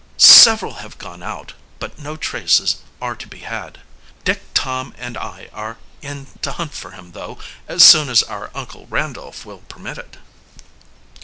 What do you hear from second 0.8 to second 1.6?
have gone out,